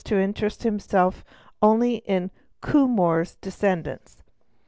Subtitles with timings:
[0.03, 1.23] to interest himself
[1.61, 4.17] only in Kohinoor's descendants.